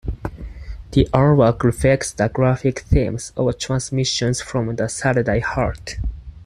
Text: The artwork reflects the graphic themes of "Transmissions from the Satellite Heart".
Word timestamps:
The 0.93 1.07
artwork 1.13 1.61
reflects 1.61 2.11
the 2.11 2.27
graphic 2.27 2.79
themes 2.79 3.31
of 3.37 3.55
"Transmissions 3.59 4.41
from 4.41 4.75
the 4.75 4.87
Satellite 4.89 5.43
Heart". 5.43 5.99